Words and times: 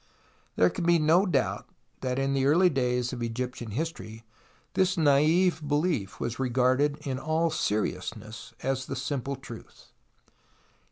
There 0.55 0.71
can 0.71 0.83
be 0.83 0.97
no 0.97 1.27
doubt 1.27 1.67
that 1.99 2.17
in 2.17 2.33
the 2.33 2.47
early 2.47 2.71
days 2.71 3.13
of 3.13 3.21
Egyptian 3.21 3.69
history 3.69 4.23
this 4.73 4.97
naive 4.97 5.61
belief 5.67 6.19
was 6.19 6.39
regarded 6.39 6.97
in 7.05 7.19
all 7.19 7.51
seriousness 7.51 8.55
as 8.63 8.87
the 8.87 8.95
simple 8.95 9.35
truth. 9.35 9.91